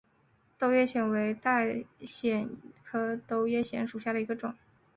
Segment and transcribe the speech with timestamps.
[0.57, 2.49] 兜叶藓为带藓
[2.83, 4.55] 科兜叶藓属下的一个种。